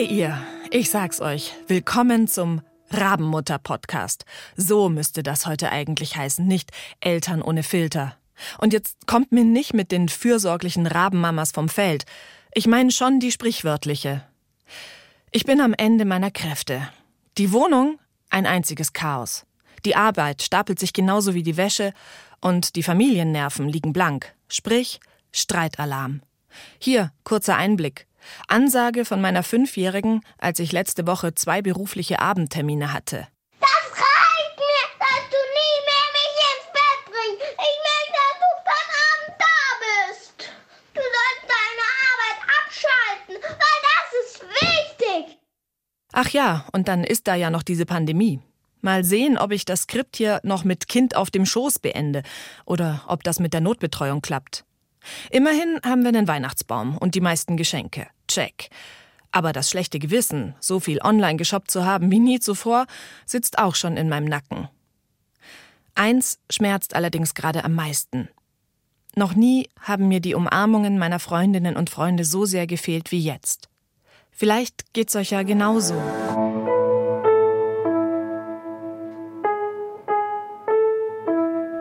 [0.00, 4.24] Hey ihr, ich sag's euch, willkommen zum Rabenmutter-Podcast.
[4.56, 8.16] So müsste das heute eigentlich heißen, nicht Eltern ohne Filter.
[8.56, 12.06] Und jetzt kommt mir nicht mit den fürsorglichen Rabenmamas vom Feld.
[12.54, 14.24] Ich meine schon die sprichwörtliche.
[15.32, 16.88] Ich bin am Ende meiner Kräfte.
[17.36, 17.98] Die Wohnung
[18.30, 19.44] ein einziges Chaos.
[19.84, 21.92] Die Arbeit stapelt sich genauso wie die Wäsche
[22.40, 24.34] und die Familiennerven liegen blank.
[24.48, 24.98] Sprich,
[25.30, 26.22] Streitalarm.
[26.78, 28.06] Hier kurzer Einblick.
[28.48, 33.28] Ansage von meiner Fünfjährigen, als ich letzte Woche zwei berufliche Abendtermine hatte.
[33.60, 37.44] Das reicht mir, dass du nie mehr mich ins Bett bringst.
[37.52, 40.34] Ich will, dass du dann Abend da bist.
[40.94, 45.38] Du sollst deine Arbeit abschalten, weil das ist wichtig.
[46.12, 48.40] Ach ja, und dann ist da ja noch diese Pandemie.
[48.82, 52.22] Mal sehen, ob ich das Skript hier noch mit Kind auf dem Schoß beende
[52.64, 54.64] oder ob das mit der Notbetreuung klappt.
[55.30, 58.06] Immerhin haben wir einen Weihnachtsbaum und die meisten Geschenke.
[58.28, 58.70] Check.
[59.32, 62.86] Aber das schlechte Gewissen, so viel online geshoppt zu haben wie nie zuvor,
[63.26, 64.68] sitzt auch schon in meinem Nacken.
[65.94, 68.28] Eins schmerzt allerdings gerade am meisten.
[69.16, 73.68] Noch nie haben mir die Umarmungen meiner Freundinnen und Freunde so sehr gefehlt wie jetzt.
[74.30, 75.94] Vielleicht geht's euch ja genauso.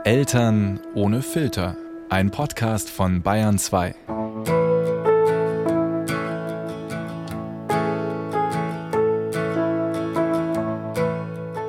[0.04, 1.78] Eltern ohne Filter.
[2.12, 3.94] Ein Podcast von Bayern 2.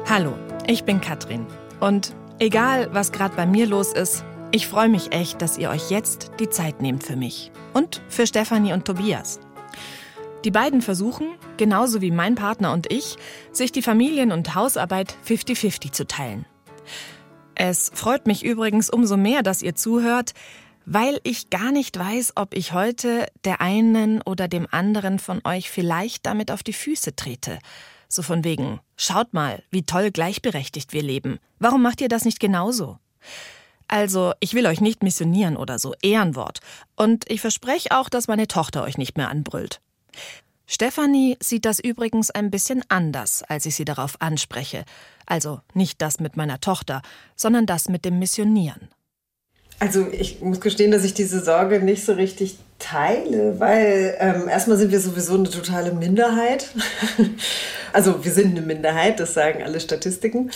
[0.09, 0.33] Hallo,
[0.67, 1.47] ich bin Katrin.
[1.79, 5.91] Und egal, was gerade bei mir los ist, ich freue mich echt, dass ihr euch
[5.91, 7.53] jetzt die Zeit nehmt für mich.
[7.75, 9.41] Und für Stefanie und Tobias.
[10.47, 13.19] Die beiden versuchen, genauso wie mein Partner und ich,
[13.53, 16.47] sich die Familien- und Hausarbeit 50-50 zu teilen.
[17.63, 20.33] Es freut mich übrigens umso mehr, dass ihr zuhört,
[20.87, 25.71] weil ich gar nicht weiß, ob ich heute der einen oder dem anderen von euch
[25.71, 27.59] vielleicht damit auf die Füße trete.
[28.09, 31.39] So von wegen, schaut mal, wie toll gleichberechtigt wir leben.
[31.59, 32.97] Warum macht ihr das nicht genauso?
[33.89, 36.61] Also, ich will euch nicht missionieren oder so, Ehrenwort.
[36.97, 39.83] Und ich verspreche auch, dass meine Tochter euch nicht mehr anbrüllt.
[40.73, 44.85] Stefanie sieht das übrigens ein bisschen anders, als ich sie darauf anspreche.
[45.31, 47.03] Also nicht das mit meiner Tochter,
[47.37, 48.89] sondern das mit dem Missionieren.
[49.79, 54.77] Also ich muss gestehen, dass ich diese Sorge nicht so richtig teile, weil ähm, erstmal
[54.77, 56.71] sind wir sowieso eine totale Minderheit.
[57.93, 60.51] also wir sind eine Minderheit, das sagen alle Statistiken.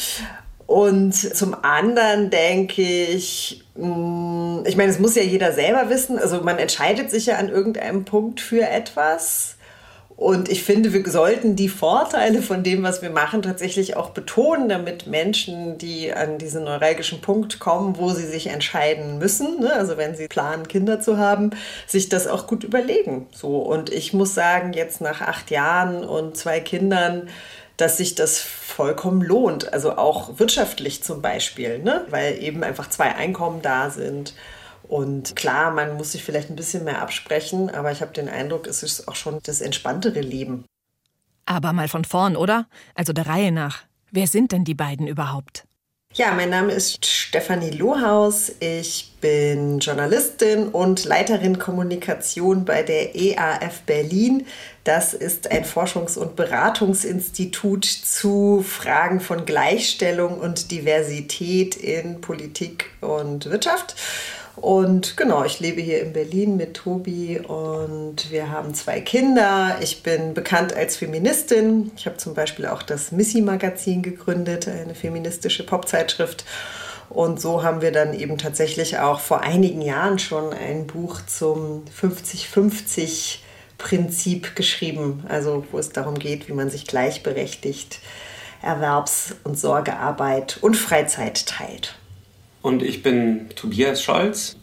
[0.67, 6.19] Und zum anderen denke ich, mh, ich meine, es muss ja jeder selber wissen.
[6.19, 9.55] Also man entscheidet sich ja an irgendeinem Punkt für etwas.
[10.17, 14.69] Und ich finde, wir sollten die Vorteile von dem, was wir machen, tatsächlich auch betonen,
[14.69, 19.73] damit Menschen, die an diesen neuralgischen Punkt kommen, wo sie sich entscheiden müssen, ne?
[19.73, 21.51] also wenn sie planen, Kinder zu haben,
[21.89, 23.27] sich das auch gut überlegen.
[23.33, 23.59] So.
[23.59, 27.29] Und ich muss sagen, jetzt nach acht Jahren und zwei Kindern,
[27.77, 29.73] dass sich das vollkommen lohnt.
[29.73, 32.05] Also auch wirtschaftlich zum Beispiel, ne?
[32.11, 34.35] weil eben einfach zwei Einkommen da sind
[34.89, 38.67] und klar, man muss sich vielleicht ein bisschen mehr absprechen, aber ich habe den Eindruck,
[38.67, 40.65] es ist auch schon das entspanntere Leben.
[41.47, 42.67] Aber mal von vorn, oder?
[42.95, 43.84] Also der Reihe nach.
[44.11, 45.65] Wer sind denn die beiden überhaupt?
[46.17, 48.53] Ja, mein Name ist Stefanie Lohaus.
[48.61, 54.47] Ich bin Journalistin und Leiterin Kommunikation bei der EAF Berlin.
[54.84, 63.47] Das ist ein Forschungs- und Beratungsinstitut zu Fragen von Gleichstellung und Diversität in Politik und
[63.47, 63.97] Wirtschaft.
[64.56, 69.78] Und genau, ich lebe hier in Berlin mit Tobi und wir haben zwei Kinder.
[69.81, 71.91] Ich bin bekannt als Feministin.
[71.97, 76.44] Ich habe zum Beispiel auch das Missy-Magazin gegründet, eine feministische Popzeitschrift.
[77.10, 81.82] Und so haben wir dann eben tatsächlich auch vor einigen Jahren schon ein Buch zum
[82.00, 85.25] 50-50-Prinzip geschrieben.
[85.28, 87.98] Also wo es darum geht, wie man sich gleichberechtigt
[88.62, 91.97] Erwerbs- und Sorgearbeit und Freizeit teilt.
[92.65, 94.57] Und ich bin Tobias Scholz,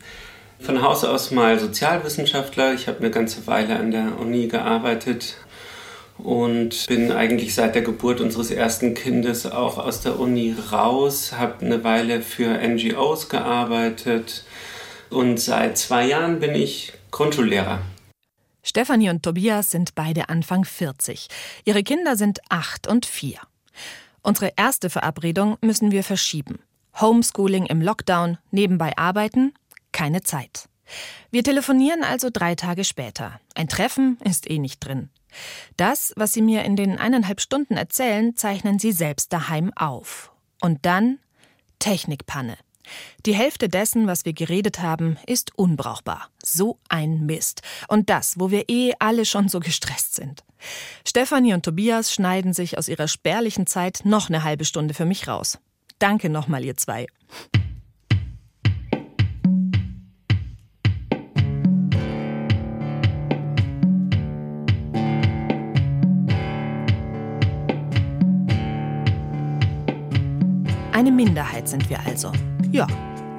[0.60, 2.74] von Haus aus mal Sozialwissenschaftler.
[2.74, 5.36] Ich habe eine ganze Weile an der Uni gearbeitet
[6.18, 11.64] und bin eigentlich seit der Geburt unseres ersten Kindes auch aus der Uni raus, habe
[11.64, 14.46] eine Weile für NGOs gearbeitet
[15.12, 17.84] und seit zwei Jahren bin ich Grundschullehrer.
[18.64, 21.28] Stefanie und Tobias sind beide Anfang 40.
[21.66, 23.38] Ihre Kinder sind acht und vier.
[24.24, 26.58] Unsere erste Verabredung müssen wir verschieben.
[26.99, 29.53] Homeschooling im Lockdown, nebenbei arbeiten,
[29.91, 30.67] keine Zeit.
[31.29, 33.40] Wir telefonieren also drei Tage später.
[33.55, 35.09] Ein Treffen ist eh nicht drin.
[35.78, 40.32] Das, was Sie mir in den eineinhalb Stunden erzählen, zeichnen Sie selbst daheim auf.
[40.59, 41.20] Und dann
[41.79, 42.58] Technikpanne.
[43.26, 46.29] Die Hälfte dessen, was wir geredet haben, ist unbrauchbar.
[46.44, 47.61] So ein Mist.
[47.87, 50.44] Und das, wo wir eh alle schon so gestresst sind.
[51.08, 55.28] Stefanie und Tobias schneiden sich aus ihrer spärlichen Zeit noch eine halbe Stunde für mich
[55.28, 55.59] raus.
[56.02, 57.06] Danke nochmal, ihr zwei.
[70.92, 72.32] Eine Minderheit sind wir also.
[72.72, 72.88] Ja,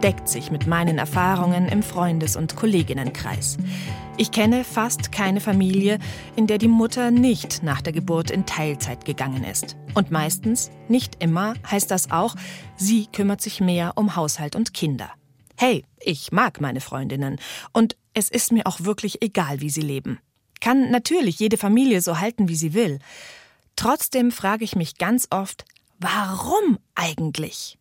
[0.02, 3.56] deckt sich mit meinen Erfahrungen im Freundes- und Kolleginnenkreis.
[4.16, 5.98] Ich kenne fast keine Familie,
[6.36, 9.76] in der die Mutter nicht nach der Geburt in Teilzeit gegangen ist.
[9.94, 12.34] Und meistens, nicht immer, heißt das auch,
[12.76, 15.10] sie kümmert sich mehr um Haushalt und Kinder.
[15.56, 17.38] Hey, ich mag meine Freundinnen
[17.72, 20.18] und es ist mir auch wirklich egal, wie sie leben.
[20.60, 22.98] Kann natürlich jede Familie so halten, wie sie will.
[23.76, 25.64] Trotzdem frage ich mich ganz oft,
[26.02, 27.78] Warum eigentlich?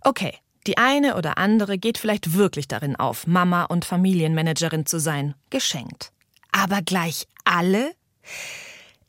[0.00, 0.38] Okay,
[0.68, 5.34] die eine oder andere geht vielleicht wirklich darin auf, Mama und Familienmanagerin zu sein.
[5.48, 6.12] Geschenkt.
[6.52, 7.92] Aber gleich alle?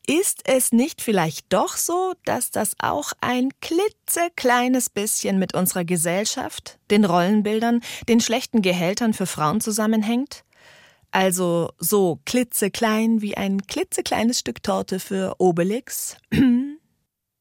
[0.08, 6.80] Ist es nicht vielleicht doch so, dass das auch ein klitzekleines bisschen mit unserer Gesellschaft,
[6.92, 10.46] den Rollenbildern, den schlechten Gehältern für Frauen zusammenhängt?
[11.12, 16.16] Also so klitzeklein wie ein klitzekleines Stück Torte für Obelix?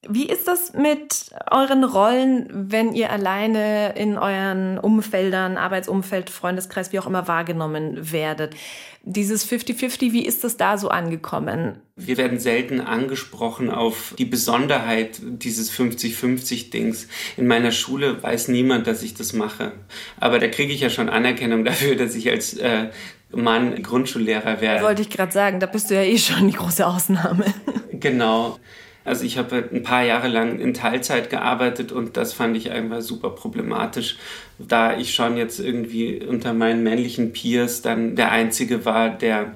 [0.07, 7.01] Wie ist das mit euren Rollen, wenn ihr alleine in euren Umfeldern, Arbeitsumfeld, Freundeskreis, wie
[7.01, 8.55] auch immer wahrgenommen werdet?
[9.03, 11.81] Dieses 50-50, wie ist das da so angekommen?
[11.97, 17.09] Wir werden selten angesprochen auf die Besonderheit dieses 50-50-Dings.
[17.37, 19.73] In meiner Schule weiß niemand, dass ich das mache.
[20.21, 22.91] Aber da kriege ich ja schon Anerkennung dafür, dass ich als äh,
[23.33, 24.85] Mann Grundschullehrer werde.
[24.85, 27.47] Wollte ich gerade sagen, da bist du ja eh schon die große Ausnahme.
[27.93, 28.61] Genau.
[29.09, 33.01] Also ich habe ein paar Jahre lang in Teilzeit gearbeitet und das fand ich einfach
[33.01, 34.19] super problematisch,
[34.59, 39.55] da ich schon jetzt irgendwie unter meinen männlichen Peers dann der Einzige war, der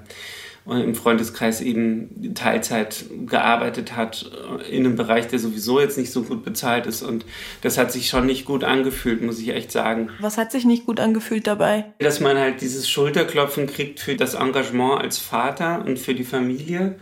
[0.64, 4.30] im Freundeskreis eben Teilzeit gearbeitet hat,
[4.70, 7.02] in einem Bereich, der sowieso jetzt nicht so gut bezahlt ist.
[7.02, 7.26] Und
[7.62, 10.10] das hat sich schon nicht gut angefühlt, muss ich echt sagen.
[10.20, 11.86] Was hat sich nicht gut angefühlt dabei?
[11.98, 16.94] Dass man halt dieses Schulterklopfen kriegt für das Engagement als Vater und für die Familie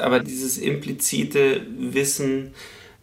[0.00, 2.52] aber dieses implizite Wissen,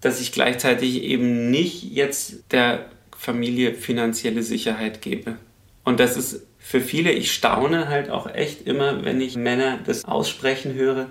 [0.01, 2.86] dass ich gleichzeitig eben nicht jetzt der
[3.18, 5.38] Familie finanzielle Sicherheit gebe.
[5.84, 10.06] Und das ist für viele, ich staune halt auch echt immer, wenn ich Männer das
[10.06, 11.10] aussprechen höre.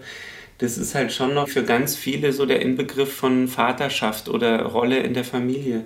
[0.59, 5.01] Das ist halt schon noch für ganz viele so der Inbegriff von Vaterschaft oder Rolle
[5.01, 5.85] in der Familie.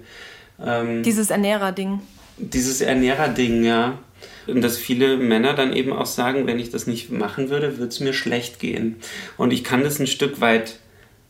[0.64, 2.00] Ähm, dieses Ernährer-Ding.
[2.38, 3.98] Dieses Ernährer-Ding, ja.
[4.46, 7.88] Und dass viele Männer dann eben auch sagen, wenn ich das nicht machen würde, würde
[7.88, 8.96] es mir schlecht gehen.
[9.36, 10.78] Und ich kann das ein Stück weit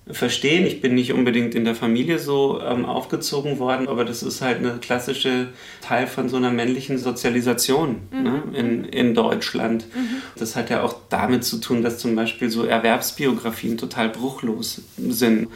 [0.09, 0.67] verstehen.
[0.67, 4.59] Ich bin nicht unbedingt in der Familie so ähm, aufgezogen worden, aber das ist halt
[4.59, 5.49] eine klassische
[5.81, 8.23] Teil von so einer männlichen Sozialisation mhm.
[8.23, 9.87] ne, in, in Deutschland.
[9.95, 10.23] Mhm.
[10.39, 15.49] Das hat ja auch damit zu tun, dass zum Beispiel so Erwerbsbiografien total bruchlos sind.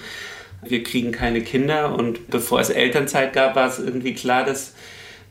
[0.62, 4.74] Wir kriegen keine Kinder und bevor es Elternzeit gab, war es irgendwie klar, dass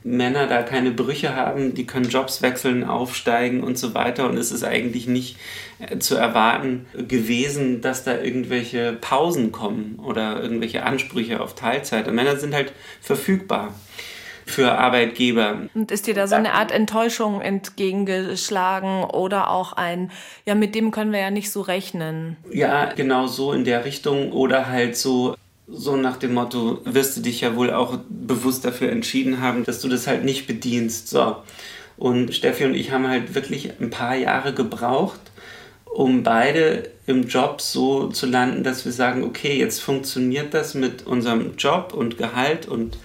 [0.04, 4.30] Männer da keine Brüche haben, die können Jobs wechseln, aufsteigen und so weiter.
[4.30, 5.38] Und es ist eigentlich nicht
[5.80, 12.08] äh, zu erwarten gewesen, dass da irgendwelche Pausen kommen oder irgendwelche Ansprüche auf Teilzeit.
[12.08, 13.74] Und Männer sind halt verfügbar
[14.50, 15.70] für Arbeitgeber.
[15.74, 20.12] Und ist dir da so eine Art Enttäuschung entgegengeschlagen oder auch ein,
[20.46, 22.38] ja, mit dem können wir ja nicht so rechnen?
[22.52, 25.36] Ja, genau so in der Richtung oder halt so,
[25.72, 29.82] so nach dem Motto, wirst du dich ja wohl auch bewusst dafür entschieden haben, dass
[29.82, 31.10] du das halt nicht bedienst.
[31.10, 31.38] So.
[31.98, 35.20] Und Steffi und ich haben halt wirklich ein paar Jahre gebraucht,
[35.86, 41.06] um beide im Job so zu landen, dass wir sagen, okay, jetzt funktioniert das mit
[41.06, 42.98] unserem Job und Gehalt und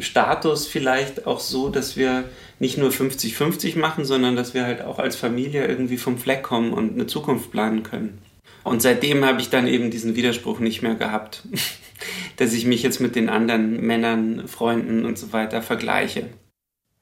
[0.00, 2.24] Status vielleicht auch so, dass wir
[2.58, 6.72] nicht nur 50-50 machen, sondern dass wir halt auch als Familie irgendwie vom Fleck kommen
[6.72, 8.18] und eine Zukunft planen können.
[8.66, 11.46] Und seitdem habe ich dann eben diesen Widerspruch nicht mehr gehabt,
[12.36, 16.28] dass ich mich jetzt mit den anderen Männern, Freunden und so weiter vergleiche.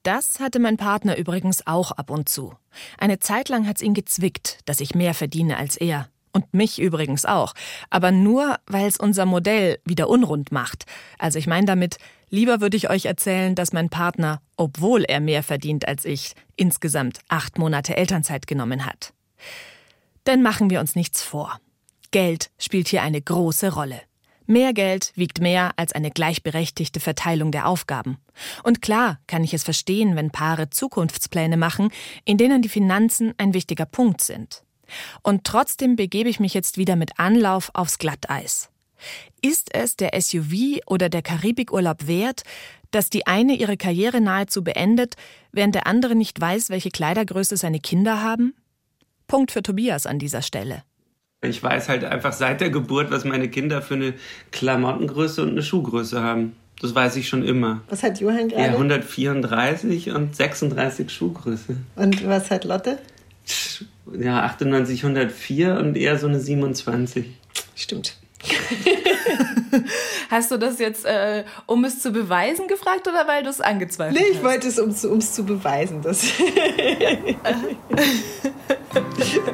[0.02, 2.52] Das hatte mein Partner übrigens auch ab und zu.
[2.98, 6.08] Eine Zeit lang hat es ihn gezwickt, dass ich mehr verdiene als er.
[6.32, 7.54] Und mich übrigens auch.
[7.88, 10.84] Aber nur, weil es unser Modell wieder unrund macht.
[11.18, 11.96] Also ich meine damit,
[12.28, 17.20] lieber würde ich euch erzählen, dass mein Partner, obwohl er mehr verdient als ich, insgesamt
[17.28, 19.14] acht Monate Elternzeit genommen hat.
[20.26, 21.58] Denn machen wir uns nichts vor.
[22.10, 24.00] Geld spielt hier eine große Rolle.
[24.46, 28.18] Mehr Geld wiegt mehr als eine gleichberechtigte Verteilung der Aufgaben.
[28.62, 31.88] Und klar kann ich es verstehen, wenn Paare Zukunftspläne machen,
[32.24, 34.62] in denen die Finanzen ein wichtiger Punkt sind.
[35.22, 38.68] Und trotzdem begebe ich mich jetzt wieder mit Anlauf aufs Glatteis.
[39.40, 42.42] Ist es der SUV oder der Karibikurlaub wert,
[42.90, 45.16] Dass die eine ihre Karriere nahezu beendet,
[45.50, 48.54] während der andere nicht weiß, welche Kleidergröße seine Kinder haben?
[49.26, 50.82] Punkt für Tobias an dieser Stelle.
[51.42, 54.14] Ich weiß halt einfach seit der Geburt, was meine Kinder für eine
[54.50, 56.56] Klamottengröße und eine Schuhgröße haben.
[56.80, 57.82] Das weiß ich schon immer.
[57.88, 58.62] Was hat Johann gerade?
[58.62, 61.76] Ja, 134 und 36 Schuhgröße.
[61.96, 62.98] Und was hat Lotte?
[64.18, 67.26] Ja, 98, 104 und eher so eine 27.
[67.74, 68.16] Stimmt.
[70.30, 74.18] Hast du das jetzt, äh, um es zu beweisen, gefragt oder weil du es angezweifelt
[74.20, 74.36] Nee, hast?
[74.38, 76.02] ich wollte es, um es zu beweisen.
[76.02, 76.22] Dass
[79.16, 79.53] ハハハ。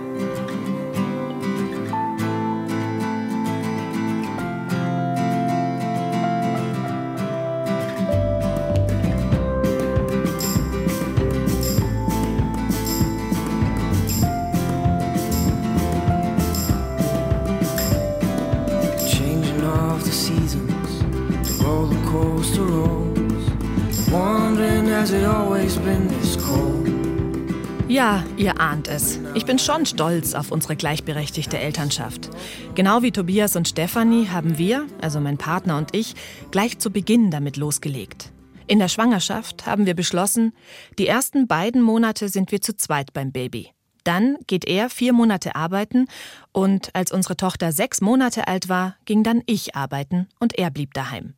[28.41, 29.21] Ihr ahnt es.
[29.35, 32.31] Ich bin schon stolz auf unsere gleichberechtigte Elternschaft.
[32.75, 36.15] Genau wie Tobias und Stefanie haben wir, also mein Partner und ich,
[36.51, 38.33] gleich zu Beginn damit losgelegt.
[38.67, 40.55] In der Schwangerschaft haben wir beschlossen,
[40.99, 43.73] die ersten beiden Monate sind wir zu zweit beim Baby.
[44.05, 46.07] Dann geht er vier Monate arbeiten
[46.53, 50.95] und als unsere Tochter sechs Monate alt war, ging dann ich arbeiten und er blieb
[50.95, 51.35] daheim.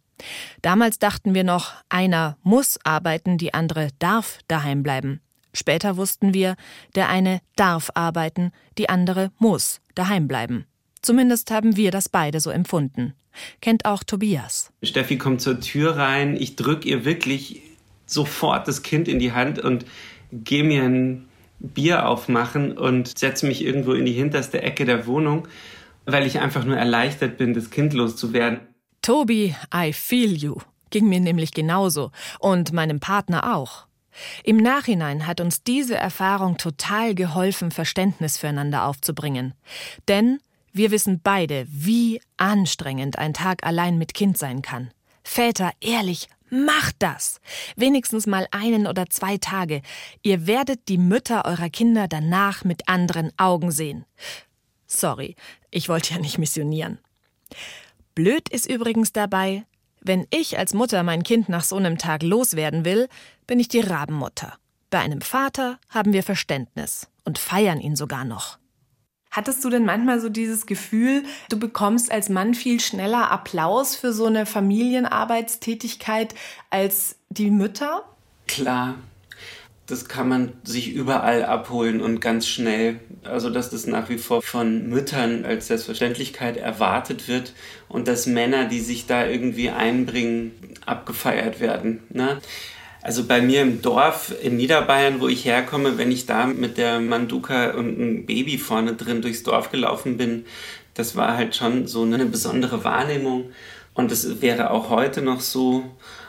[0.61, 5.21] Damals dachten wir noch, einer muss arbeiten, die andere darf daheim bleiben.
[5.55, 6.57] Später wussten wir,
[6.95, 10.67] der eine darf arbeiten, die andere muss daheim bleiben.
[11.03, 13.15] Zumindest haben wir das beide so empfunden.
[13.61, 14.73] Kennt auch Tobias.
[14.83, 17.63] Steffi kommt zur Tür rein, ich drück ihr wirklich
[18.07, 19.85] sofort das Kind in die Hand und
[20.33, 21.29] gehe mir ein
[21.59, 25.49] Bier aufmachen und setze mich irgendwo in die hinterste Ecke der Wohnung,
[26.05, 28.61] weil ich einfach nur erleichtert bin, das Kind loszuwerden.
[29.01, 30.57] Tobi, I feel you.
[30.91, 32.11] Ging mir nämlich genauso.
[32.39, 33.87] Und meinem Partner auch.
[34.45, 39.55] Im Nachhinein hat uns diese Erfahrung total geholfen, Verständnis füreinander aufzubringen.
[40.09, 40.39] Denn
[40.73, 44.91] wir wissen beide, wie anstrengend ein Tag allein mit Kind sein kann.
[45.23, 47.41] Väter, ehrlich, macht das.
[47.77, 49.83] Wenigstens mal einen oder zwei Tage.
[50.23, 54.05] Ihr werdet die Mütter eurer Kinder danach mit anderen Augen sehen.
[54.87, 55.37] Sorry,
[55.71, 56.99] ich wollte ja nicht missionieren.
[58.15, 59.65] Blöd ist übrigens dabei,
[60.05, 63.09] wenn ich als Mutter mein Kind nach so einem Tag loswerden will,
[63.47, 64.55] bin ich die Rabenmutter.
[64.91, 68.59] Bei einem Vater haben wir Verständnis und feiern ihn sogar noch.
[69.31, 74.13] Hattest du denn manchmal so dieses Gefühl, du bekommst als Mann viel schneller Applaus für
[74.13, 76.35] so eine Familienarbeitstätigkeit
[76.69, 78.05] als die Mütter?
[78.47, 78.97] Klar,
[79.87, 83.01] das kann man sich überall abholen und ganz schnell.
[83.25, 87.53] Also, dass das nach wie vor von Müttern als Selbstverständlichkeit erwartet wird
[87.89, 90.53] und dass Männer, die sich da irgendwie einbringen,
[90.87, 92.03] abgefeiert werden.
[92.11, 92.41] Ne?
[93.03, 97.01] Also bei mir im Dorf in Niederbayern, wo ich herkomme, wenn ich da mit der
[97.01, 100.45] Manduka und einem Baby vorne drin durchs Dorf gelaufen bin,
[100.95, 103.51] das war halt schon so eine besondere Wahrnehmung.
[103.95, 105.85] Und es wäre auch heute noch so.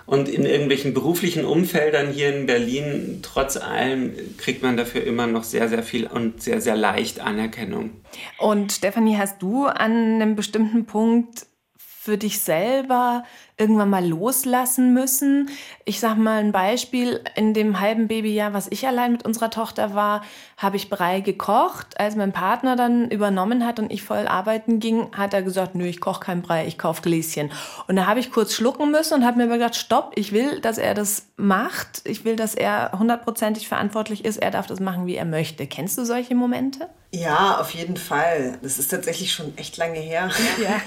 [0.06, 5.44] Und in irgendwelchen beruflichen Umfeldern hier in Berlin, trotz allem, kriegt man dafür immer noch
[5.44, 7.92] sehr, sehr viel und sehr, sehr leicht Anerkennung.
[8.38, 11.46] Und Stefanie, hast du an einem bestimmten Punkt
[11.78, 13.24] für dich selber
[13.58, 15.50] irgendwann mal loslassen müssen?
[15.86, 17.24] Ich sag mal ein Beispiel.
[17.36, 20.22] In dem halben Babyjahr, was ich allein mit unserer Tochter war,
[20.64, 22.00] habe ich Brei gekocht.
[22.00, 25.86] Als mein Partner dann übernommen hat und ich voll arbeiten ging, hat er gesagt, nö,
[25.86, 27.52] ich koche kein Brei, ich kaufe Gläschen.
[27.88, 30.60] Und da habe ich kurz schlucken müssen und habe mir aber gedacht, stopp, ich will,
[30.62, 32.02] dass er das macht.
[32.06, 34.38] Ich will, dass er hundertprozentig verantwortlich ist.
[34.38, 35.68] Er darf das machen, wie er möchte.
[35.68, 36.88] Kennst du solche Momente?
[37.12, 38.58] Ja, auf jeden Fall.
[38.64, 40.32] Das ist tatsächlich schon echt lange her.
[40.62, 40.82] Ja.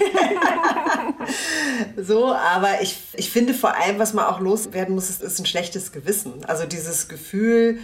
[2.03, 5.45] so, aber ich, ich finde vor allem, was man auch loswerden muss, ist, ist ein
[5.45, 6.43] schlechtes Gewissen.
[6.45, 7.79] Also dieses Gefühl,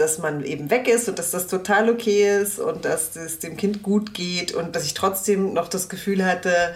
[0.00, 3.56] dass man eben weg ist und dass das total okay ist und dass es dem
[3.56, 6.74] Kind gut geht und dass ich trotzdem noch das Gefühl hatte,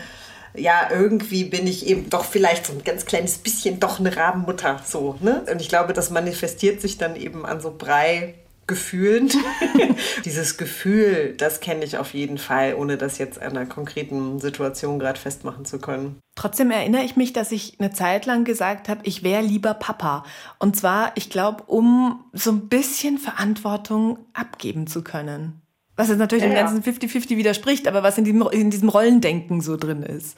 [0.57, 4.81] ja, irgendwie bin ich eben doch vielleicht so ein ganz kleines bisschen doch eine Rabenmutter.
[4.87, 5.45] So, ne?
[5.50, 8.35] Und ich glaube, das manifestiert sich dann eben an so Brei.
[8.66, 9.30] Gefühlen.
[10.25, 14.99] Dieses Gefühl, das kenne ich auf jeden Fall, ohne das jetzt an einer konkreten Situation
[14.99, 16.18] gerade festmachen zu können.
[16.37, 20.25] Trotzdem erinnere ich mich, dass ich eine Zeit lang gesagt habe, ich wäre lieber Papa.
[20.59, 25.61] Und zwar, ich glaube, um so ein bisschen Verantwortung abgeben zu können.
[25.97, 29.61] Was jetzt natürlich Ja, dem ganzen 50-50 widerspricht, aber was in diesem, in diesem Rollendenken
[29.61, 30.37] so drin ist.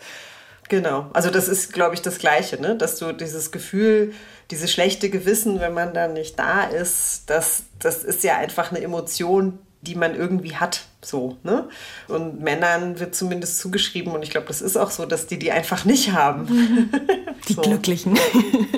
[0.68, 1.10] Genau.
[1.12, 2.76] Also das ist, glaube ich, das Gleiche, ne?
[2.76, 4.12] dass du dieses Gefühl,
[4.50, 8.80] dieses schlechte Gewissen, wenn man dann nicht da ist, das, das ist ja einfach eine
[8.80, 10.82] Emotion, die man irgendwie hat.
[11.02, 11.68] So, ne?
[12.08, 15.52] Und Männern wird zumindest zugeschrieben, und ich glaube, das ist auch so, dass die die
[15.52, 16.90] einfach nicht haben.
[17.48, 17.62] Die So.
[17.62, 18.18] Glücklichen.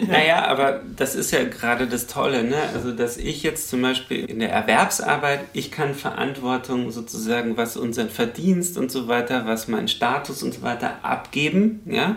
[0.08, 2.56] Naja, aber das ist ja gerade das Tolle, ne?
[2.72, 8.08] Also, dass ich jetzt zum Beispiel in der Erwerbsarbeit, ich kann Verantwortung sozusagen, was unseren
[8.08, 12.16] Verdienst und so weiter, was meinen Status und so weiter abgeben, ja?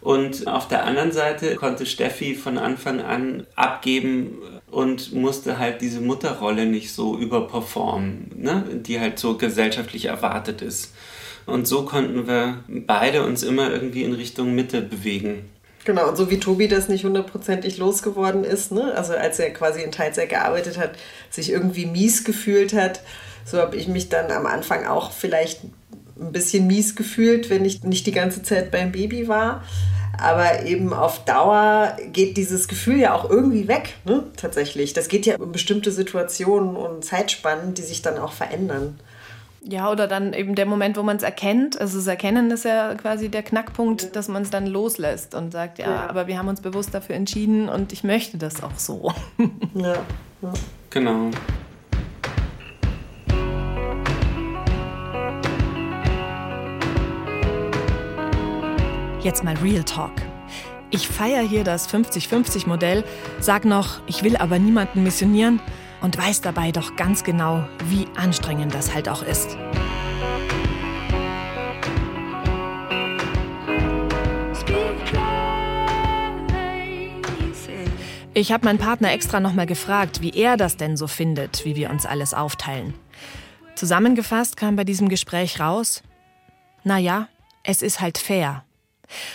[0.00, 4.38] Und auf der anderen Seite konnte Steffi von Anfang an abgeben
[4.76, 8.62] und musste halt diese Mutterrolle nicht so überperformen, ne?
[8.74, 10.92] die halt so gesellschaftlich erwartet ist.
[11.46, 15.48] Und so konnten wir beide uns immer irgendwie in Richtung Mitte bewegen.
[15.86, 18.92] Genau, und so wie Tobi das nicht hundertprozentig losgeworden ist, ne?
[18.94, 20.98] also als er quasi in Teilzeit gearbeitet hat,
[21.30, 23.00] sich irgendwie mies gefühlt hat,
[23.46, 25.60] so habe ich mich dann am Anfang auch vielleicht
[26.20, 29.64] ein bisschen mies gefühlt, wenn ich nicht die ganze Zeit beim Baby war.
[30.20, 34.24] Aber eben auf Dauer geht dieses Gefühl ja auch irgendwie weg, ne?
[34.36, 34.92] tatsächlich.
[34.92, 38.98] Das geht ja um bestimmte Situationen und Zeitspannen, die sich dann auch verändern.
[39.68, 41.80] Ja, oder dann eben der Moment, wo man es erkennt.
[41.80, 45.78] Also das Erkennen ist ja quasi der Knackpunkt, dass man es dann loslässt und sagt,
[45.78, 46.06] ja, Ja.
[46.08, 49.12] aber wir haben uns bewusst dafür entschieden und ich möchte das auch so.
[49.74, 49.94] Ja,
[50.42, 50.52] ja.
[50.90, 51.30] Genau.
[59.26, 60.12] Jetzt mal Real Talk.
[60.90, 63.02] Ich feiere hier das 50-50-Modell,
[63.40, 65.58] sag noch, ich will aber niemanden missionieren
[66.00, 69.58] und weiß dabei doch ganz genau, wie anstrengend das halt auch ist.
[78.32, 81.90] Ich habe meinen Partner extra nochmal gefragt, wie er das denn so findet, wie wir
[81.90, 82.94] uns alles aufteilen.
[83.74, 86.04] Zusammengefasst kam bei diesem Gespräch raus,
[86.84, 87.26] naja,
[87.64, 88.62] es ist halt fair.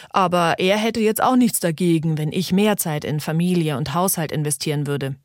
[0.09, 4.31] Aber er hätte jetzt auch nichts dagegen, wenn ich mehr Zeit in Familie und Haushalt
[4.31, 5.15] investieren würde.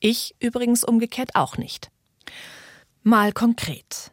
[0.00, 1.90] Ich übrigens umgekehrt auch nicht.
[3.02, 4.12] Mal konkret.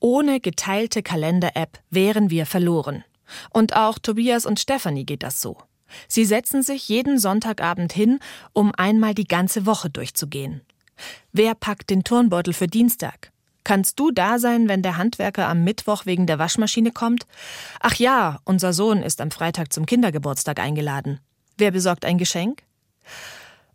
[0.00, 3.04] Ohne geteilte Kalender-App wären wir verloren.
[3.50, 5.56] Und auch Tobias und Stefanie geht das so.
[6.08, 8.18] Sie setzen sich jeden Sonntagabend hin,
[8.52, 10.62] um einmal die ganze Woche durchzugehen.
[11.32, 13.32] Wer packt den Turnbeutel für Dienstag?
[13.64, 17.26] Kannst du da sein, wenn der Handwerker am Mittwoch wegen der Waschmaschine kommt?
[17.80, 21.18] Ach ja, unser Sohn ist am Freitag zum Kindergeburtstag eingeladen.
[21.56, 22.62] Wer besorgt ein Geschenk?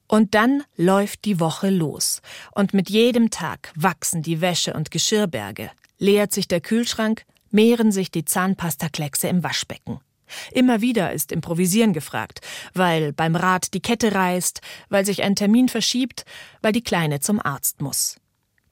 [0.07, 2.21] Und dann läuft die Woche los.
[2.51, 8.11] Und mit jedem Tag wachsen die Wäsche- und Geschirrberge, leert sich der Kühlschrank, mehren sich
[8.11, 9.99] die Zahnpastakleckse im Waschbecken.
[10.51, 12.41] Immer wieder ist Improvisieren gefragt,
[12.73, 16.25] weil beim Rad die Kette reißt, weil sich ein Termin verschiebt,
[16.61, 18.17] weil die Kleine zum Arzt muss.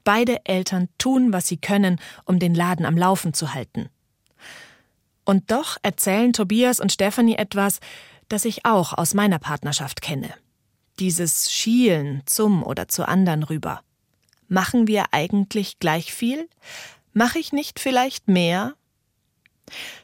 [0.08, 3.90] Beide Eltern tun, was sie können, um den Laden am Laufen zu halten.
[5.26, 7.80] Und doch erzählen Tobias und Stefanie etwas,
[8.30, 10.32] das ich auch aus meiner Partnerschaft kenne.
[10.98, 13.82] Dieses Schielen zum oder zu anderen rüber.
[14.48, 16.48] Machen wir eigentlich gleich viel?
[17.12, 18.76] Mache ich nicht vielleicht mehr?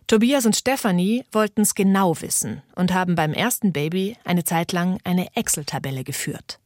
[0.06, 4.98] Tobias und Stefanie wollten es genau wissen und haben beim ersten Baby eine Zeit lang
[5.04, 6.58] eine Excel-Tabelle geführt.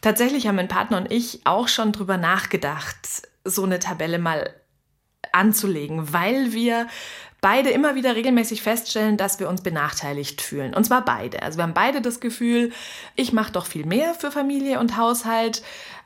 [0.00, 4.54] Tatsächlich haben mein Partner und ich auch schon drüber nachgedacht, so eine Tabelle mal
[5.32, 6.86] anzulegen, weil wir
[7.40, 10.74] beide immer wieder regelmäßig feststellen, dass wir uns benachteiligt fühlen.
[10.74, 11.42] Und zwar beide.
[11.42, 12.72] Also wir haben beide das Gefühl,
[13.16, 15.62] ich mache doch viel mehr für Familie und Haushalt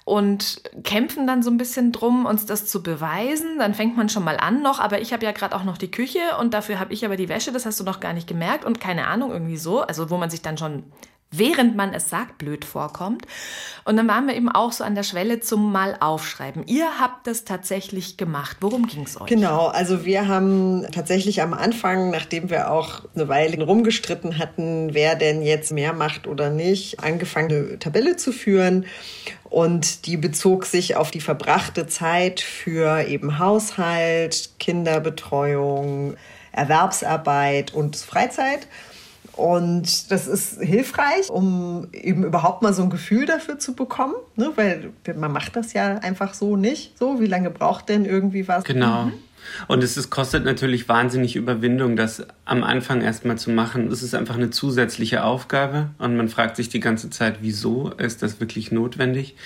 [0.07, 3.59] und kämpfen dann so ein bisschen drum, uns das zu beweisen.
[3.59, 5.91] Dann fängt man schon mal an noch, aber ich habe ja gerade auch noch die
[5.91, 8.65] Küche und dafür habe ich aber die Wäsche, das hast du noch gar nicht gemerkt
[8.65, 9.83] und keine Ahnung, irgendwie so.
[9.83, 10.85] Also wo man sich dann schon
[11.31, 13.27] während man es sagt, blöd vorkommt.
[13.85, 16.67] Und dann waren wir eben auch so an der Schwelle zum Mal aufschreiben.
[16.67, 18.59] Ihr habt das tatsächlich gemacht.
[18.61, 19.27] Worum ging es euch?
[19.27, 25.17] Genau, also wir haben tatsächlich am Anfang, nachdem wir auch eine Weile rumgestritten hatten, wer
[25.17, 28.87] denn jetzt mehr macht oder nicht, angefangen eine Tabelle zu führen.
[29.45, 36.17] Und die bezog sich auf die verbrachte Zeit für eben Haushalt, Kinderbetreuung,
[36.53, 38.67] Erwerbsarbeit und Freizeit.
[39.37, 44.51] Und das ist hilfreich, um eben überhaupt mal so ein Gefühl dafür zu bekommen, ne?
[44.57, 46.99] weil man macht das ja einfach so nicht.
[46.99, 48.65] So, wie lange braucht denn irgendwie was?
[48.65, 49.11] Genau.
[49.69, 53.89] Und es ist, kostet natürlich wahnsinnig Überwindung, das am Anfang erstmal zu machen.
[53.93, 58.23] Es ist einfach eine zusätzliche Aufgabe und man fragt sich die ganze Zeit, wieso ist
[58.23, 59.37] das wirklich notwendig?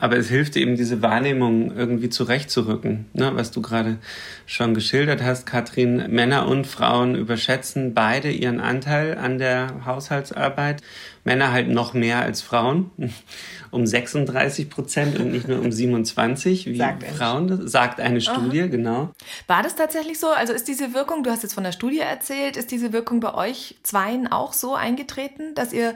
[0.00, 3.32] Aber es hilft eben, diese Wahrnehmung irgendwie zurechtzurücken, ne?
[3.34, 3.98] was du gerade
[4.46, 6.04] schon geschildert hast, Katrin.
[6.10, 10.82] Männer und Frauen überschätzen beide ihren Anteil an der Haushaltsarbeit.
[11.24, 12.90] Männer halt noch mehr als Frauen,
[13.70, 18.68] um 36 Prozent und nicht nur um 27, wie Sagt Frauen, das sagt eine Studie,
[18.70, 19.10] genau.
[19.46, 20.28] War das tatsächlich so?
[20.28, 23.34] Also ist diese Wirkung, du hast jetzt von der Studie erzählt, ist diese Wirkung bei
[23.34, 25.94] euch Zweien auch so eingetreten, dass ihr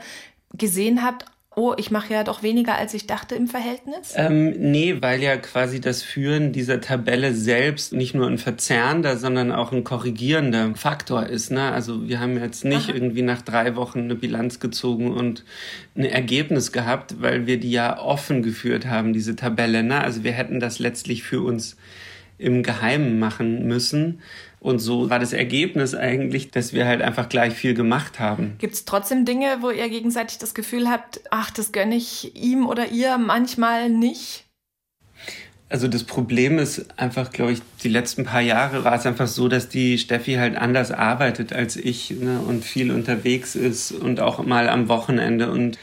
[0.55, 4.15] gesehen habt, Oh, ich mache ja doch weniger, als ich dachte im Verhältnis?
[4.17, 9.53] Ähm, nee, weil ja quasi das Führen dieser Tabelle selbst nicht nur ein verzerrender, sondern
[9.53, 11.51] auch ein korrigierender Faktor ist.
[11.51, 11.71] Ne?
[11.71, 12.95] Also wir haben jetzt nicht Aha.
[12.95, 15.45] irgendwie nach drei Wochen eine Bilanz gezogen und
[15.95, 19.83] ein Ergebnis gehabt, weil wir die ja offen geführt haben, diese Tabelle.
[19.83, 20.01] Ne?
[20.01, 21.77] Also wir hätten das letztlich für uns
[22.39, 24.21] im Geheimen machen müssen.
[24.63, 28.55] Und so war das Ergebnis eigentlich, dass wir halt einfach gleich viel gemacht haben.
[28.59, 32.69] Gibt es trotzdem Dinge, wo ihr gegenseitig das Gefühl habt, ach, das gönne ich ihm
[32.69, 34.45] oder ihr manchmal nicht?
[35.69, 39.49] Also das Problem ist einfach, glaube ich, die letzten paar Jahre war es einfach so,
[39.49, 44.45] dass die Steffi halt anders arbeitet als ich ne, und viel unterwegs ist und auch
[44.45, 45.77] mal am Wochenende und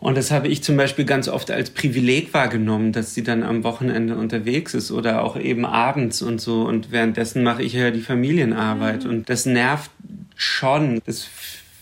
[0.00, 3.64] und das habe ich zum Beispiel ganz oft als Privileg wahrgenommen, dass sie dann am
[3.64, 6.62] Wochenende unterwegs ist oder auch eben abends und so.
[6.62, 9.04] Und währenddessen mache ich ja die Familienarbeit.
[9.04, 9.10] Mhm.
[9.10, 9.90] Und das nervt
[10.36, 11.00] schon.
[11.04, 11.26] Das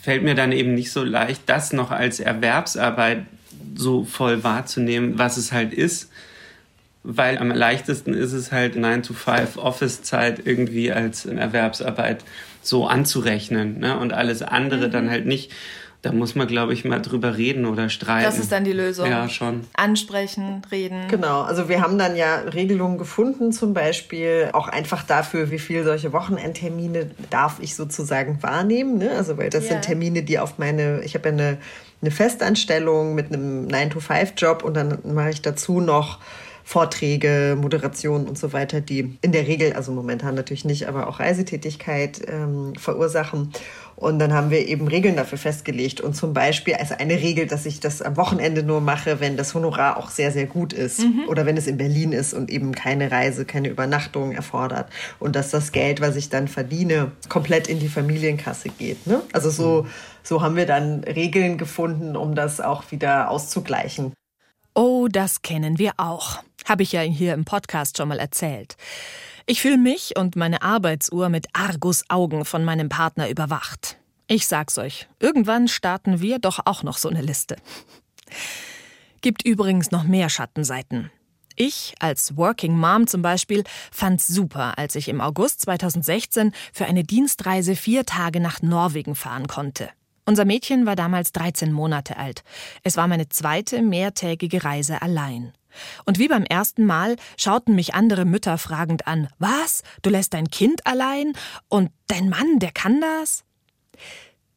[0.01, 3.27] fällt mir dann eben nicht so leicht, das noch als Erwerbsarbeit
[3.75, 6.11] so voll wahrzunehmen, was es halt ist.
[7.03, 12.25] Weil am leichtesten ist es halt 9 to 5 Office-Zeit irgendwie als Erwerbsarbeit
[12.63, 13.79] so anzurechnen.
[13.79, 13.99] Ne?
[13.99, 14.93] Und alles andere mhm.
[14.93, 15.53] dann halt nicht.
[16.07, 18.25] Da muss man, glaube ich, mal drüber reden oder streiten.
[18.25, 19.11] Das ist dann die Lösung.
[19.11, 19.63] Ja, schon.
[19.75, 21.09] Ansprechen, reden.
[21.09, 25.83] Genau, also wir haben dann ja Regelungen gefunden, zum Beispiel auch einfach dafür, wie viele
[25.83, 28.99] solche Wochenendtermine darf ich sozusagen wahrnehmen.
[28.99, 29.11] Ne?
[29.17, 29.73] Also, weil das yeah.
[29.73, 31.59] sind Termine, die auf meine, ich habe ja eine,
[32.01, 36.21] eine Festanstellung mit einem 9-to-5-Job und dann mache ich dazu noch
[36.69, 41.21] Vorträge, Moderation und so weiter, die in der Regel, also momentan natürlich nicht, aber auch
[41.21, 43.53] Reisetätigkeit ähm, verursachen.
[43.95, 46.01] Und dann haben wir eben Regeln dafür festgelegt.
[46.01, 49.55] Und zum Beispiel als eine Regel, dass ich das am Wochenende nur mache, wenn das
[49.55, 50.99] Honorar auch sehr, sehr gut ist.
[50.99, 51.29] Mhm.
[51.29, 54.89] Oder wenn es in Berlin ist und eben keine Reise, keine Übernachtung erfordert.
[55.21, 59.07] Und dass das Geld, was ich dann verdiene, komplett in die Familienkasse geht.
[59.07, 59.23] Ne?
[59.33, 59.89] Also so, mhm.
[60.25, 64.15] so haben wir dann Regeln gefunden, um das auch wieder auszugleichen.
[64.75, 66.43] Oh, das kennen wir auch.
[66.67, 68.77] Habe ich ja hier im Podcast schon mal erzählt.
[69.47, 73.97] Ich fühle mich und meine Arbeitsuhr mit Argus-Augen von meinem Partner überwacht.
[74.27, 77.55] Ich sag's euch, irgendwann starten wir doch auch noch so eine Liste.
[79.21, 81.13] Gibt übrigens noch mehr Schattenseiten.
[81.55, 87.05] Ich als Working Mom zum Beispiel fand's super, als ich im August 2016 für eine
[87.05, 89.89] Dienstreise vier Tage nach Norwegen fahren konnte.
[90.27, 92.43] Unser Mädchen war damals 13 Monate alt.
[92.83, 95.53] Es war meine zweite mehrtägige Reise allein.
[96.05, 99.29] Und wie beim ersten Mal schauten mich andere Mütter fragend an.
[99.39, 99.83] Was?
[100.03, 101.33] Du lässt dein Kind allein?
[101.69, 103.45] Und dein Mann, der kann das?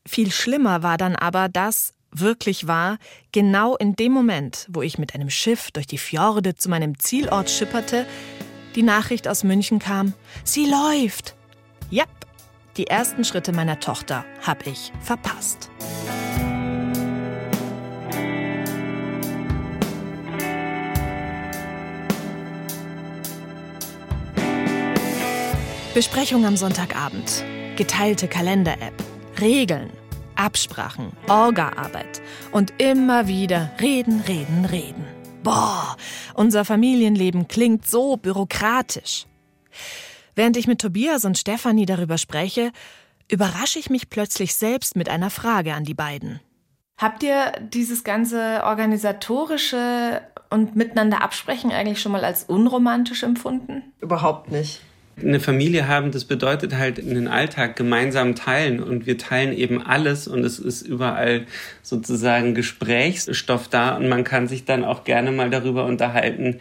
[0.06, 2.98] Viel schlimmer war dann aber, dass wirklich war,
[3.32, 7.50] genau in dem Moment, wo ich mit einem Schiff durch die Fjorde zu meinem Zielort
[7.50, 8.06] schipperte,
[8.76, 11.36] die Nachricht aus München kam, sie läuft.
[11.90, 12.06] Ja,
[12.78, 15.70] die ersten Schritte meiner Tochter hab ich verpasst.
[25.96, 27.44] Besprechung am Sonntagabend,
[27.76, 28.94] geteilte Kalender-App,
[29.42, 29.90] Regeln,
[30.36, 32.22] Absprachen, Orga-Arbeit
[32.52, 35.04] und immer wieder reden, reden, reden.
[35.42, 35.98] Boah,
[36.36, 39.26] unser Familienleben klingt so bürokratisch.
[40.36, 42.72] Während ich mit Tobias und Stefanie darüber spreche,
[43.28, 46.40] überrasche ich mich plötzlich selbst mit einer Frage an die beiden.
[47.00, 50.22] Habt ihr dieses ganze organisatorische
[50.52, 53.92] und miteinander absprechen eigentlich schon mal als unromantisch empfunden?
[54.00, 54.82] Überhaupt nicht
[55.24, 60.28] eine Familie haben, das bedeutet halt den Alltag gemeinsam teilen und wir teilen eben alles
[60.28, 61.46] und es ist überall
[61.82, 66.60] sozusagen Gesprächsstoff da und man kann sich dann auch gerne mal darüber unterhalten,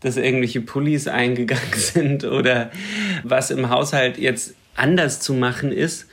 [0.00, 2.70] dass irgendwelche Pullis eingegangen sind oder
[3.22, 6.06] was im Haushalt jetzt anders zu machen ist,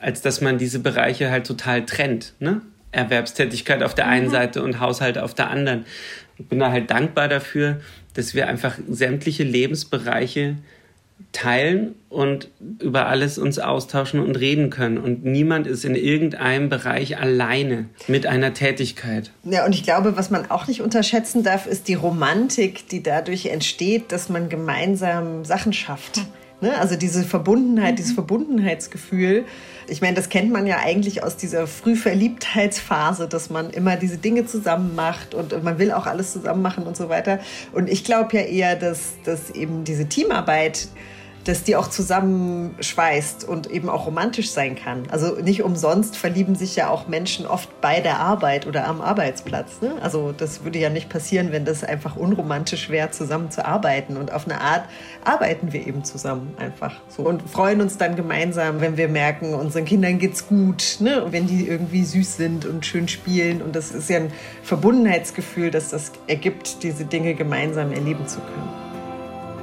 [0.00, 2.34] als dass man diese Bereiche halt total trennt.
[2.38, 2.60] Ne?
[2.92, 4.32] Erwerbstätigkeit auf der einen mhm.
[4.32, 5.84] Seite und Haushalt auf der anderen.
[6.38, 7.80] Ich bin da halt dankbar dafür,
[8.14, 10.56] dass wir einfach sämtliche Lebensbereiche
[11.32, 12.48] teilen und
[12.80, 14.98] über alles uns austauschen und reden können.
[14.98, 19.30] Und niemand ist in irgendeinem Bereich alleine mit einer Tätigkeit.
[19.42, 23.46] Ja, und ich glaube, was man auch nicht unterschätzen darf, ist die Romantik, die dadurch
[23.46, 26.22] entsteht, dass man gemeinsam Sachen schafft.
[26.64, 26.78] Ne?
[26.78, 27.96] Also diese Verbundenheit, mhm.
[27.96, 29.44] dieses Verbundenheitsgefühl.
[29.86, 34.46] Ich meine, das kennt man ja eigentlich aus dieser Frühverliebtheitsphase, dass man immer diese Dinge
[34.46, 37.38] zusammen macht und man will auch alles zusammen machen und so weiter.
[37.72, 40.88] Und ich glaube ja eher, dass, dass eben diese Teamarbeit
[41.44, 45.04] dass die auch zusammenschweißt und eben auch romantisch sein kann.
[45.10, 49.80] Also nicht umsonst verlieben sich ja auch Menschen oft bei der Arbeit oder am Arbeitsplatz.
[49.80, 49.94] Ne?
[50.02, 54.16] Also das würde ja nicht passieren, wenn das einfach unromantisch wäre, zusammen zu arbeiten.
[54.16, 54.84] Und auf eine Art
[55.24, 59.84] arbeiten wir eben zusammen einfach so und freuen uns dann gemeinsam, wenn wir merken, unseren
[59.84, 61.26] Kindern geht's gut, ne?
[61.30, 63.60] wenn die irgendwie süß sind und schön spielen.
[63.60, 68.68] Und das ist ja ein Verbundenheitsgefühl, das das ergibt, diese Dinge gemeinsam erleben zu können.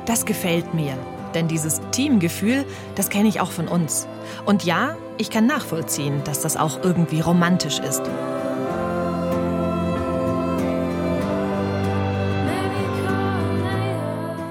[0.06, 0.98] Das gefällt mir.
[1.34, 2.66] Denn dieses Teamgefühl,
[2.96, 4.08] das kenne ich auch von uns.
[4.46, 8.04] Und ja, ich kann nachvollziehen, dass das auch irgendwie romantisch ist.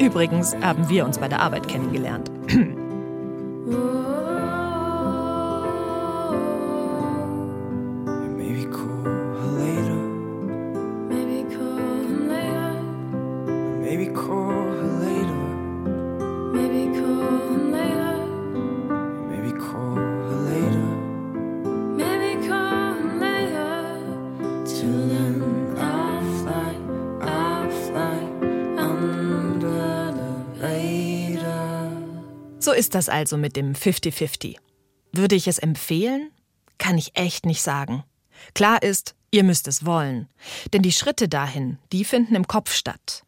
[0.01, 2.31] Übrigens haben wir uns bei der Arbeit kennengelernt.
[32.91, 34.57] ist das also mit dem 50-50.
[35.13, 36.33] Würde ich es empfehlen?
[36.77, 38.03] Kann ich echt nicht sagen.
[38.53, 40.29] Klar ist, ihr müsst es wollen.
[40.73, 43.23] Denn die Schritte dahin, die finden im Kopf statt.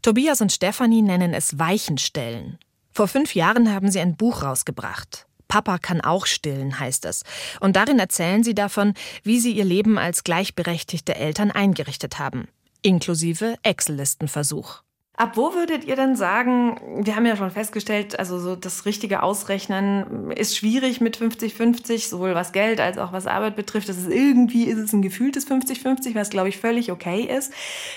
[0.00, 2.58] Tobias und Stefanie nennen es Weichenstellen.
[2.90, 5.26] Vor fünf Jahren haben sie ein Buch rausgebracht.
[5.46, 7.24] Papa kann auch stillen, heißt es.
[7.60, 12.48] Und darin erzählen sie davon, wie sie ihr Leben als gleichberechtigte Eltern eingerichtet haben.
[12.80, 14.82] Inklusive Excel-Listenversuch.
[15.20, 19.22] Ab wo würdet ihr denn sagen, wir haben ja schon festgestellt, also so das richtige
[19.22, 23.90] Ausrechnen ist schwierig mit 50-50, sowohl was Geld als auch was Arbeit betrifft.
[23.90, 27.52] Das ist irgendwie, ist es ein gefühltes 50-50, was glaube ich völlig okay ist.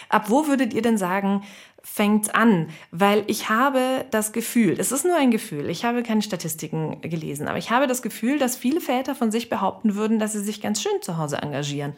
[0.10, 1.44] Ab wo würdet ihr denn sagen,
[1.82, 2.68] fängt's an?
[2.92, 7.48] Weil ich habe das Gefühl, es ist nur ein Gefühl, ich habe keine Statistiken gelesen,
[7.48, 10.62] aber ich habe das Gefühl, dass viele Väter von sich behaupten würden, dass sie sich
[10.62, 11.94] ganz schön zu Hause engagieren.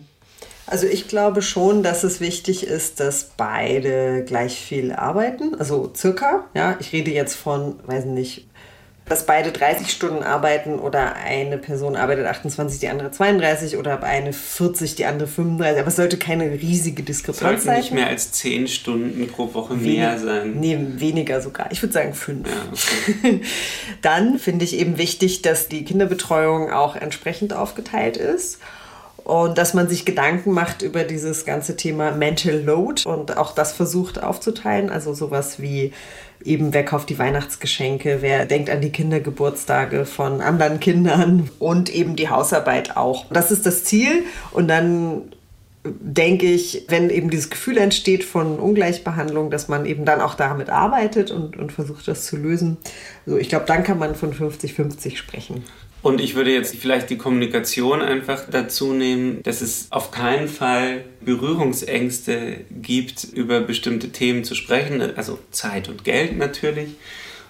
[0.67, 5.55] Also ich glaube schon, dass es wichtig ist, dass beide gleich viel arbeiten.
[5.59, 8.47] Also circa, ja, ich rede jetzt von, weiß nicht,
[9.07, 14.33] dass beide 30 Stunden arbeiten oder eine Person arbeitet 28, die andere 32 oder eine
[14.33, 15.79] 40, die andere 35.
[15.79, 17.77] Aber es sollte keine riesige Diskrepanz Sollten sein.
[17.77, 20.59] nicht mehr als zehn Stunden pro Woche mehr sein.
[20.59, 21.71] Nee, weniger sogar.
[21.71, 22.47] Ich würde sagen fünf.
[22.47, 23.41] Ja, okay.
[24.01, 28.57] Dann finde ich eben wichtig, dass die Kinderbetreuung auch entsprechend aufgeteilt ist
[29.25, 33.73] und dass man sich Gedanken macht über dieses ganze Thema Mental Load und auch das
[33.73, 34.91] versucht aufzuteilen.
[34.91, 35.91] Also sowas wie
[36.43, 42.15] eben, wer kauft die Weihnachtsgeschenke, wer denkt an die Kindergeburtstage von anderen Kindern und eben
[42.15, 43.25] die Hausarbeit auch.
[43.31, 45.23] Das ist das Ziel und dann
[45.83, 50.69] denke ich, wenn eben dieses Gefühl entsteht von Ungleichbehandlung, dass man eben dann auch damit
[50.69, 52.77] arbeitet und, und versucht, das zu lösen.
[53.25, 55.63] So, ich glaube, dann kann man von 50-50 sprechen.
[56.05, 61.03] Und ich würde jetzt vielleicht die Kommunikation einfach dazu nehmen, dass es auf keinen Fall
[61.21, 66.89] Berührungsängste gibt, über bestimmte Themen zu sprechen, also Zeit und Geld natürlich.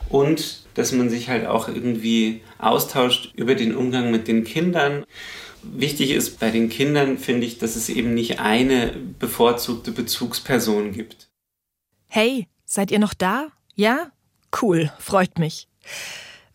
[0.08, 5.04] Und dass man sich halt auch irgendwie austauscht über den Umgang mit den Kindern.
[5.62, 11.28] Wichtig ist bei den Kindern, finde ich, dass es eben nicht eine bevorzugte Bezugsperson gibt.
[12.08, 13.50] Hey, seid ihr noch da?
[13.76, 14.13] Ja?
[14.62, 15.68] Cool, freut mich.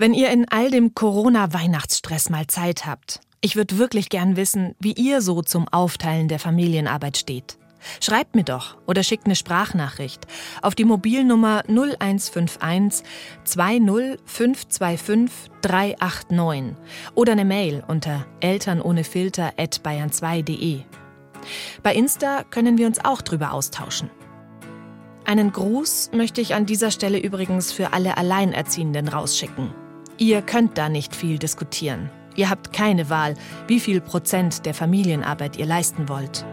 [0.01, 4.95] Wenn ihr in all dem Corona-Weihnachtsstress mal Zeit habt, ich würde wirklich gern wissen, wie
[4.95, 7.59] ihr so zum Aufteilen der Familienarbeit steht.
[8.01, 10.27] Schreibt mir doch oder schickt eine Sprachnachricht
[10.63, 13.07] auf die Mobilnummer 0151
[13.45, 16.77] 20525 389
[17.15, 20.81] oder eine Mail unter elternohnefilter@bayern2.de.
[21.83, 24.09] Bei Insta können wir uns auch drüber austauschen.
[25.27, 29.75] Einen Gruß möchte ich an dieser Stelle übrigens für alle Alleinerziehenden rausschicken.
[30.21, 32.11] Ihr könnt da nicht viel diskutieren.
[32.37, 33.37] Ihr habt keine Wahl,
[33.69, 36.45] wie viel Prozent der Familienarbeit ihr leisten wollt.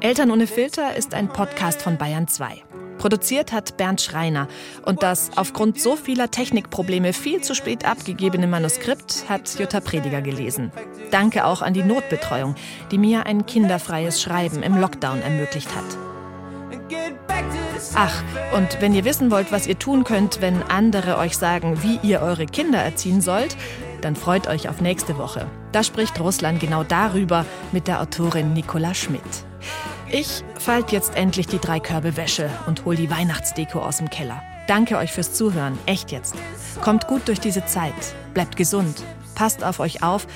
[0.00, 2.64] Eltern ohne Filter ist ein Podcast von Bayern 2.
[2.98, 4.48] Produziert hat Bernd Schreiner
[4.84, 10.72] und das aufgrund so vieler Technikprobleme viel zu spät abgegebene Manuskript hat Jutta Prediger gelesen.
[11.12, 12.56] Danke auch an die Notbetreuung,
[12.90, 16.11] die mir ein kinderfreies Schreiben im Lockdown ermöglicht hat.
[17.94, 18.22] Ach,
[18.56, 22.22] und wenn ihr wissen wollt, was ihr tun könnt, wenn andere euch sagen, wie ihr
[22.22, 23.56] eure Kinder erziehen sollt,
[24.00, 25.46] dann freut euch auf nächste Woche.
[25.72, 29.22] Da spricht Russland genau darüber mit der Autorin Nicola Schmidt.
[30.10, 34.42] Ich falt jetzt endlich die drei Körbe Wäsche und hol die Weihnachtsdeko aus dem Keller.
[34.66, 36.34] Danke euch fürs Zuhören, echt jetzt.
[36.82, 37.94] Kommt gut durch diese Zeit,
[38.34, 39.02] bleibt gesund,
[39.34, 40.26] passt auf euch auf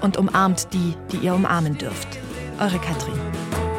[0.00, 2.18] und umarmt die, die ihr umarmen dürft.
[2.58, 3.69] Eure Katrin.